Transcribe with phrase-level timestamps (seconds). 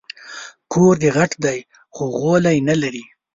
[0.71, 1.59] کور دي غټ دی
[1.93, 3.05] خو غولی نه لري